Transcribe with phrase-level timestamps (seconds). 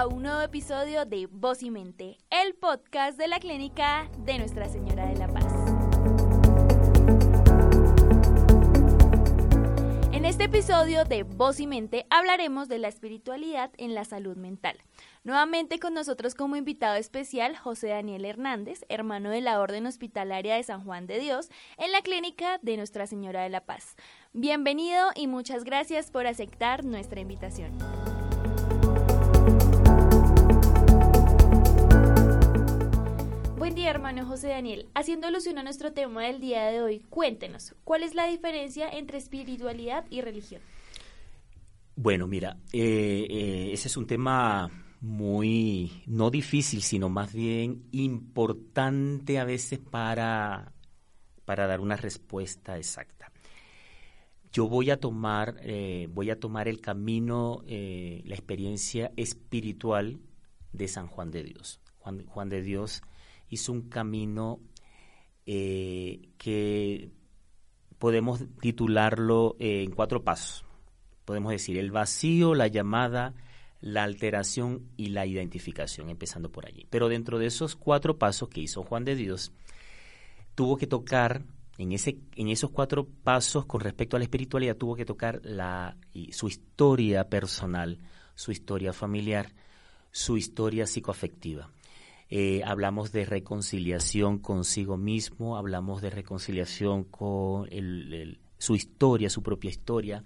[0.00, 4.66] a un nuevo episodio de Voz y Mente, el podcast de la clínica de Nuestra
[4.66, 5.44] Señora de la Paz.
[10.12, 14.78] En este episodio de Voz y Mente hablaremos de la espiritualidad en la salud mental.
[15.22, 20.62] Nuevamente con nosotros como invitado especial José Daniel Hernández, hermano de la Orden Hospitalaria de
[20.62, 23.96] San Juan de Dios, en la clínica de Nuestra Señora de la Paz.
[24.32, 27.76] Bienvenido y muchas gracias por aceptar nuestra invitación.
[33.80, 34.90] Día, hermano José Daniel.
[34.94, 39.16] Haciendo alusión a nuestro tema del día de hoy, cuéntenos, ¿cuál es la diferencia entre
[39.16, 40.60] espiritualidad y religión?
[41.96, 44.70] Bueno, mira, eh, eh, ese es un tema
[45.00, 50.74] muy, no difícil, sino más bien importante a veces para,
[51.46, 53.32] para dar una respuesta exacta.
[54.52, 60.20] Yo voy a tomar, eh, voy a tomar el camino, la experiencia espiritual
[60.74, 61.80] de San Juan de Dios.
[62.00, 63.02] Juan, Juan de Dios
[63.50, 64.60] hizo un camino
[65.44, 67.10] eh, que
[67.98, 70.64] podemos titularlo eh, en cuatro pasos.
[71.24, 73.34] Podemos decir el vacío, la llamada,
[73.80, 76.86] la alteración y la identificación, empezando por allí.
[76.88, 79.52] Pero dentro de esos cuatro pasos que hizo Juan de Dios,
[80.54, 81.44] tuvo que tocar,
[81.78, 85.96] en, ese, en esos cuatro pasos con respecto a la espiritualidad, tuvo que tocar la,
[86.30, 87.98] su historia personal,
[88.34, 89.52] su historia familiar,
[90.10, 91.70] su historia psicoafectiva.
[92.30, 97.68] Eh, hablamos de reconciliación consigo mismo, hablamos de reconciliación con
[98.58, 100.22] su historia, su propia historia.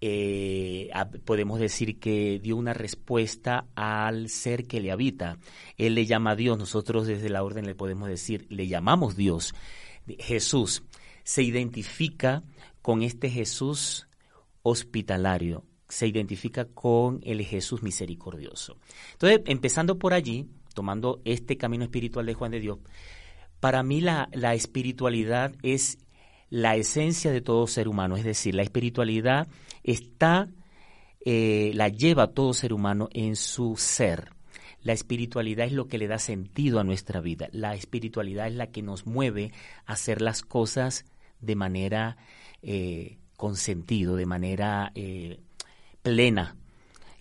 [0.00, 0.90] Eh,
[1.24, 5.38] podemos decir que dio una respuesta al ser que le habita.
[5.76, 9.54] Él le llama a Dios, nosotros desde la orden le podemos decir, le llamamos Dios.
[10.18, 10.82] Jesús
[11.22, 12.42] se identifica
[12.82, 14.08] con este Jesús
[14.62, 18.78] hospitalario, se identifica con el Jesús misericordioso.
[19.12, 22.78] Entonces, empezando por allí, tomando este camino espiritual de Juan de Dios,
[23.60, 25.98] para mí la, espiritualidad es
[26.50, 29.46] la esencia de todo ser humano, es decir, la espiritualidad
[29.84, 30.48] está,
[31.24, 34.30] eh, la lleva todo ser humano en su ser.
[34.82, 37.48] La espiritualidad es lo que le da sentido a nuestra vida.
[37.52, 39.52] La espiritualidad es la que nos mueve
[39.86, 41.04] a hacer las cosas
[41.40, 42.16] de manera
[42.62, 45.38] eh, con sentido, de manera eh,
[46.02, 46.56] plena,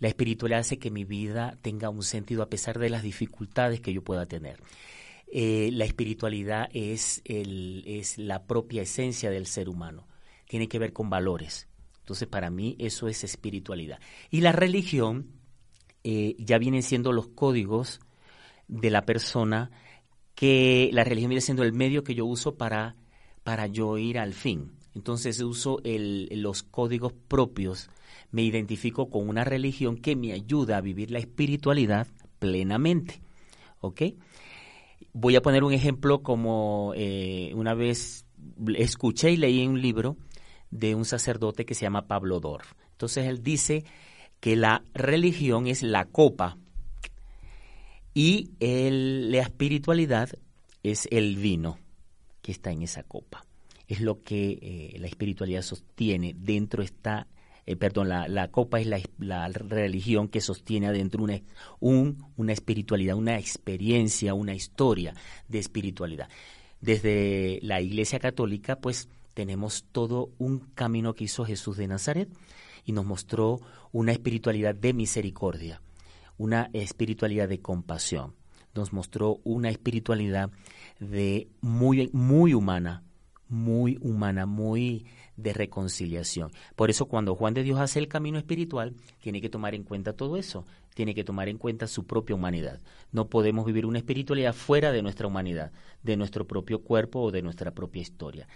[0.00, 3.92] la espiritualidad hace que mi vida tenga un sentido a pesar de las dificultades que
[3.92, 4.58] yo pueda tener.
[5.32, 7.22] Eh, la espiritualidad es,
[8.16, 10.08] la propia esencia del ser humano.
[10.48, 11.68] Tiene que ver con valores.
[12.00, 14.00] Entonces, para mí eso es espiritualidad.
[14.30, 15.32] Y la religión
[16.02, 18.00] eh, ya vienen siendo los códigos
[18.68, 19.70] de la persona
[20.34, 22.96] que la religión viene siendo el medio que yo uso para,
[23.44, 24.72] para yo ir al fin.
[24.94, 27.90] Entonces uso los códigos propios
[28.32, 32.06] me identifico con una religión que me ayuda a vivir la espiritualidad
[32.38, 33.20] plenamente.
[33.80, 34.02] ¿Ok?
[35.12, 38.26] Voy a poner un ejemplo como eh, una vez
[38.76, 40.16] escuché y leí un libro
[40.70, 42.74] de un sacerdote que se llama Pablo Dorf.
[42.92, 43.84] Entonces él dice
[44.40, 46.56] que la religión es la copa
[48.14, 50.30] y la espiritualidad
[50.82, 51.78] es el vino
[52.42, 53.44] que está en esa copa.
[53.90, 56.34] Es lo que eh, la espiritualidad sostiene.
[56.38, 57.26] Dentro está
[57.66, 61.40] eh, perdón, la, copa es la, religión que sostiene adentro una,
[62.36, 65.14] una espiritualidad, una experiencia, una historia
[65.48, 66.28] de espiritualidad.
[66.80, 72.28] Desde la Iglesia Católica, pues tenemos todo un camino que hizo Jesús de Nazaret
[72.84, 73.60] y nos mostró
[73.92, 75.80] una espiritualidad de misericordia,
[76.38, 78.34] una espiritualidad de compasión.
[78.74, 80.50] Nos mostró una espiritualidad
[80.98, 83.04] de muy, muy humana,
[83.50, 85.06] muy humana, muy
[85.36, 86.50] de reconciliación.
[86.76, 90.14] Por eso cuando Juan de Dios hace el camino espiritual, tiene que tomar en cuenta
[90.14, 92.80] todo eso, tiene que tomar en cuenta su propia humanidad.
[93.12, 95.72] No podemos vivir una espiritualidad fuera de nuestra humanidad,
[96.02, 98.48] de nuestro propio cuerpo o de nuestra propia historia.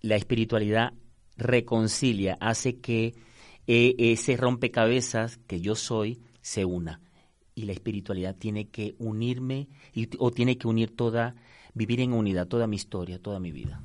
[0.00, 0.92] La espiritualidad
[1.36, 3.14] reconcilia, hace que
[3.66, 7.00] eh, ese rompecabezas que yo soy se una.
[7.54, 9.68] Y la espiritualidad tiene que unirme
[10.18, 11.34] o tiene que unir toda,
[11.76, 13.82] vivir en unidad, toda mi historia, toda mi vida.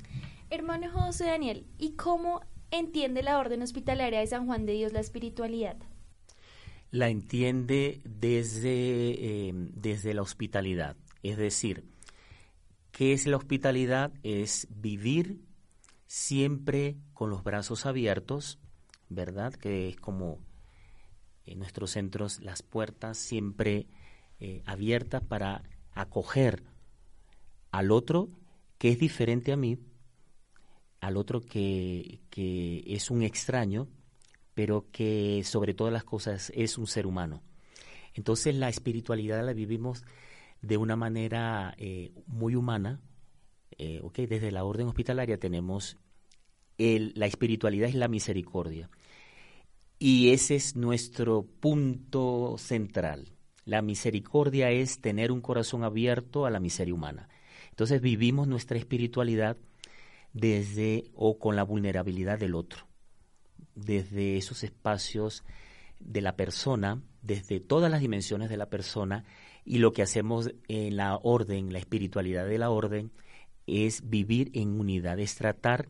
[0.49, 2.41] Hermano José Daniel, ¿y cómo
[2.71, 5.75] entiende la Orden Hospitalaria de San Juan de Dios la espiritualidad?
[6.89, 10.95] La entiende desde, eh, desde la hospitalidad.
[11.21, 11.83] Es decir,
[12.91, 14.13] ¿qué es la hospitalidad?
[14.23, 15.41] Es vivir
[16.07, 18.57] siempre con los brazos abiertos,
[19.09, 19.53] ¿verdad?
[19.53, 20.39] Que es como
[21.45, 23.87] en nuestros centros las puertas siempre
[24.39, 25.63] eh, abiertas para
[25.93, 26.70] acoger
[27.71, 28.29] al otro
[28.77, 29.77] que es diferente a mí,
[30.99, 32.21] al otro que,
[32.85, 33.87] es un extraño,
[34.53, 37.41] pero que sobre todas las cosas es un ser humano.
[38.13, 40.03] Entonces la espiritualidad la vivimos
[40.61, 42.99] de una manera eh, muy humana.
[43.77, 45.97] Eh, desde la orden hospitalaria tenemos
[46.77, 48.89] la espiritualidad es la misericordia.
[49.99, 53.37] Y ese es nuestro punto central.
[53.65, 57.29] La misericordia es tener un corazón abierto a la miseria humana.
[57.71, 59.57] Entonces vivimos nuestra espiritualidad
[60.33, 62.87] desde o con la vulnerabilidad del otro,
[63.75, 65.43] desde esos espacios
[65.99, 69.25] de la persona, desde todas las dimensiones de la persona,
[69.63, 73.11] y lo que hacemos en la orden, la espiritualidad de la orden,
[73.67, 75.87] es vivir en unidad, es tratar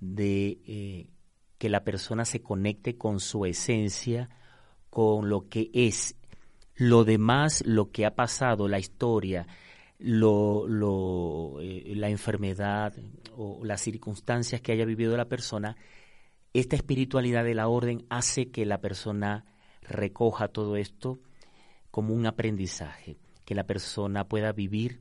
[0.00, 1.06] de eh,
[1.58, 4.28] que la persona se conecte con su esencia,
[4.90, 6.16] con lo que es.
[6.74, 9.46] Lo demás, lo que ha pasado, la historia,
[10.00, 12.94] lo, eh, la enfermedad
[13.36, 15.76] o las circunstancias que haya vivido la persona,
[16.52, 19.44] esta espiritualidad de la orden hace que la persona
[19.82, 21.20] recoja todo esto
[21.90, 25.00] como un aprendizaje, que la persona pueda vivir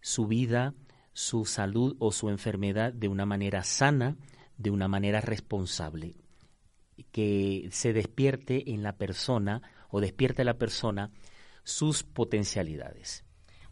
[0.00, 0.74] su vida,
[1.12, 4.16] su salud o su enfermedad de una manera sana,
[4.58, 6.14] de una manera responsable,
[7.10, 11.10] que se despierte en la persona o despierte la persona
[11.64, 13.25] sus potencialidades.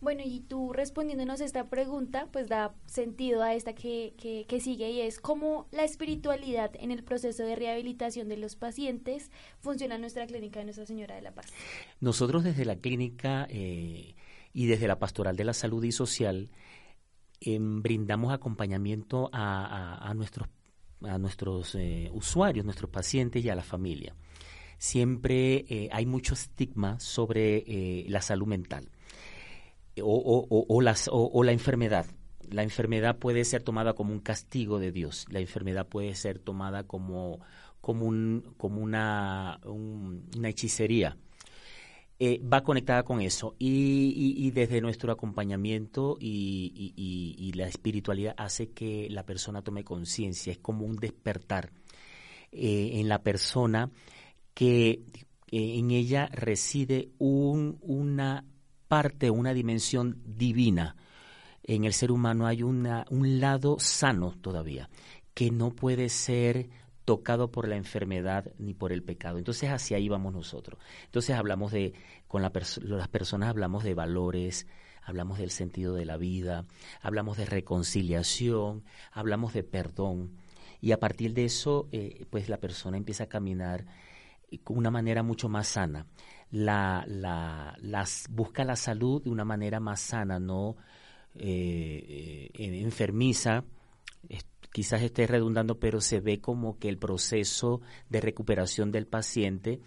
[0.04, 5.00] Bueno, y tú respondiéndonos esta pregunta, pues da sentido a esta que, que, sigue y
[5.00, 9.30] es cómo la espiritualidad en el proceso de rehabilitación de los pacientes
[9.60, 11.46] funciona en nuestra clínica de Nuestra Señora de la Paz.
[12.00, 14.14] Nosotros desde la clínica eh,
[14.52, 16.50] y desde la Pastoral de la Salud y Social
[17.40, 20.50] em, brindamos acompañamiento a, a, nuestros,
[21.00, 24.14] a nuestros eh, usuarios, nuestros pacientes y a la familia.
[24.76, 28.90] Siempre eh, hay mucho estigma sobre la salud mental
[30.02, 32.06] o, o, las, o, la enfermedad.
[32.50, 35.26] La enfermedad puede ser tomada como un castigo de Dios.
[35.30, 37.40] La enfermedad puede ser tomada como,
[37.80, 41.16] como, un, como una, una hechicería.
[42.20, 48.70] Eh, va conectada con eso y, y, desde nuestro acompañamiento y, y, la espiritualidad hace
[48.70, 51.72] que la persona tome conciencia, es como un despertar
[52.52, 53.90] eh, en la persona
[54.54, 55.02] que
[55.50, 58.44] eh, en ella reside un, una
[58.94, 60.94] parte, una dimensión divina.
[61.64, 64.88] En el ser humano hay una, un lado sano todavía,
[65.34, 66.68] que no puede ser
[67.04, 69.38] tocado por la enfermedad ni por el pecado.
[69.38, 70.78] Entonces hacia ahí vamos nosotros.
[71.06, 71.92] Entonces hablamos de,
[72.28, 72.52] con las
[73.08, 74.68] personas hablamos de valores,
[75.02, 76.64] hablamos del sentido de la vida,
[77.02, 80.36] hablamos de reconciliación, hablamos de perdón.
[80.80, 83.86] Y a partir de eso, eh, pues la persona empieza a caminar
[84.62, 86.06] con una manera mucho más sana
[86.54, 90.76] la, la, busca la salud de una manera más sana, no
[91.34, 93.64] eh, eh, enfermiza.
[94.72, 99.80] quizás esté redundando, pero se ve como que el proceso de recuperación del paciente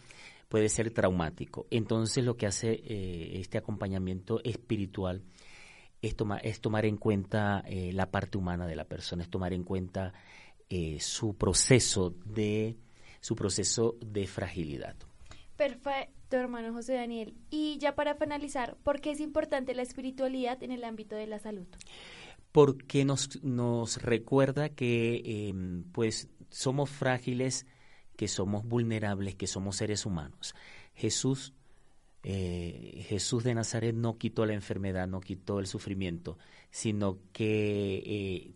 [0.50, 1.68] puede ser traumático.
[1.72, 5.24] Entonces lo que hace eh, este acompañamiento espiritual
[6.02, 7.64] es, es tomar en cuenta
[7.94, 10.14] la parte humana de la persona, es tomar en cuenta
[11.00, 12.76] su proceso de
[13.22, 14.96] su proceso de fragilidad.
[16.28, 17.34] Perfecto hermano José Daniel.
[17.50, 21.40] Y ya para finalizar, ¿por qué es importante la espiritualidad en el ámbito de la
[21.40, 21.68] salud?
[22.52, 27.66] Porque nos, nos recuerda que em, pues somos frágiles,
[28.18, 30.54] que somos vulnerables, que somos seres humanos.
[30.96, 31.54] Jesús,
[32.24, 36.38] eh, Jesús de Nazaret no quitó la enfermedad, no quitó el sufrimiento,
[36.72, 38.52] sino que eh,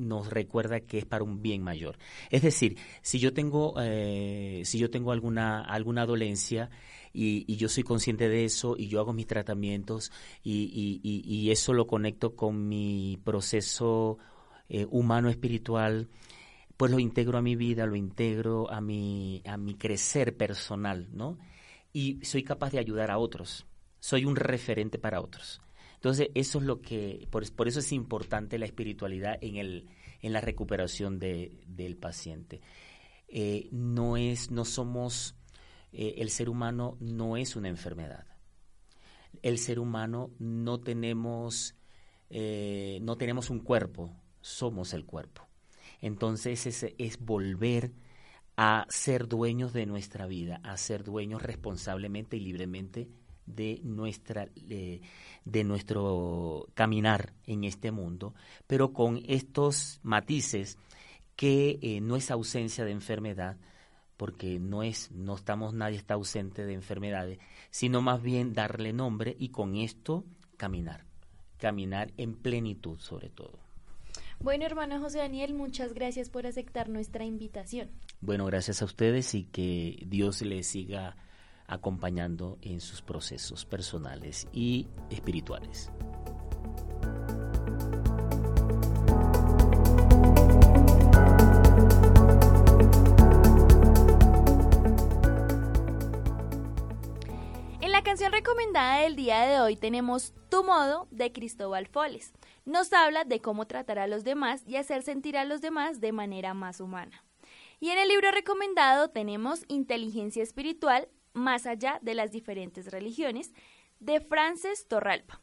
[0.00, 1.98] nos recuerda que es para un bien mayor.
[2.30, 6.70] Es decir, si yo tengo, eh, si yo tengo alguna, alguna dolencia,
[7.12, 10.12] y, yo soy consciente de eso y yo hago mis tratamientos
[10.44, 14.18] y, y eso lo conecto con mi proceso
[14.72, 16.08] eh, humano espiritual,
[16.76, 21.38] pues lo integro a mi vida, lo integro a mi, a mi crecer personal, ¿no?
[21.92, 23.66] Y soy capaz de ayudar a otros,
[23.98, 25.60] soy un referente para otros.
[26.00, 29.88] Entonces, eso es lo que, por, por eso es importante la espiritualidad en, el,
[30.22, 32.62] en la recuperación de, del paciente.
[33.28, 35.36] Eh, no es, no somos
[35.92, 38.26] eh, el ser humano no es una enfermedad.
[39.42, 41.74] El ser humano no tenemos,
[42.28, 45.48] eh, no tenemos un cuerpo, somos el cuerpo.
[46.00, 47.92] Entonces es, es volver
[48.56, 53.08] a ser dueños de nuestra vida, a ser dueños responsablemente y libremente
[53.50, 54.48] de nuestra
[55.44, 58.34] de nuestro caminar en este mundo,
[58.66, 60.78] pero con estos matices
[61.36, 63.56] que eh, no es ausencia de enfermedad,
[64.16, 67.38] porque no es, no estamos, nadie está ausente de enfermedades,
[67.70, 70.24] sino más bien darle nombre y con esto
[70.58, 71.04] caminar,
[71.56, 73.58] caminar en plenitud sobre todo.
[74.38, 77.90] Bueno, hermano José Daniel, muchas gracias por aceptar nuestra invitación.
[78.20, 81.16] Bueno, gracias a ustedes y que Dios les siga
[81.70, 85.90] acompañando en sus procesos personales y espirituales.
[97.80, 102.32] En la canción recomendada del día de hoy tenemos Tu modo de Cristóbal Foles.
[102.64, 106.10] Nos habla de cómo tratar a los demás y hacer sentir a los demás de
[106.10, 107.24] manera más humana.
[107.78, 113.52] Y en el libro recomendado tenemos Inteligencia Espiritual más allá de las diferentes religiones
[113.98, 115.40] de Frances Torralba.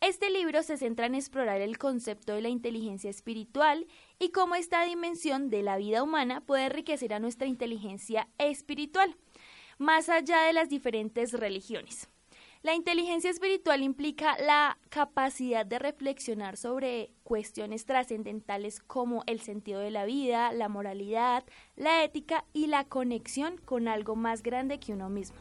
[0.00, 3.86] Este libro se centra en explorar el concepto de la inteligencia espiritual
[4.18, 9.16] y cómo esta dimensión de la vida humana puede enriquecer a nuestra inteligencia espiritual
[9.78, 12.08] más allá de las diferentes religiones.
[12.62, 19.90] La inteligencia espiritual implica la capacidad de reflexionar sobre cuestiones trascendentales como el sentido de
[19.90, 21.42] la vida, la moralidad,
[21.74, 25.38] la ética y la conexión con algo más grande que uno mismo.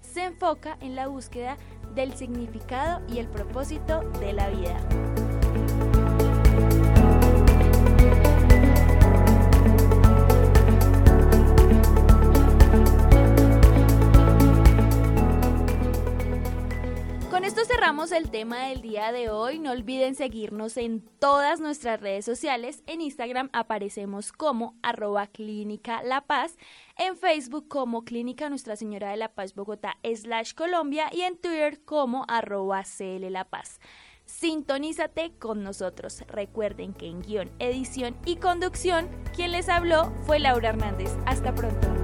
[0.00, 1.58] Se enfoca en la búsqueda
[1.94, 5.21] del significado y el propósito de la vida.
[18.22, 19.58] El tema del día de hoy.
[19.58, 22.84] No olviden seguirnos en todas nuestras redes sociales.
[22.86, 26.56] En Instagram aparecemos como arroba clínica La Paz,
[26.96, 31.80] en Facebook como Clínica Nuestra Señora de la Paz Bogotá slash Colombia y en Twitter
[31.84, 33.80] como arroba CL La Paz.
[34.24, 36.22] Sintonízate con nosotros.
[36.28, 41.10] Recuerden que en guion, edición y conducción, quien les habló fue Laura Hernández.
[41.26, 42.01] Hasta pronto.